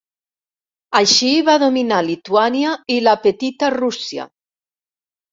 Així 0.99 1.27
va 1.49 1.57
dominar 1.63 1.99
Lituània 2.07 2.71
i 2.95 2.97
la 3.09 3.13
Petita 3.27 3.69
Rússia. 3.75 4.25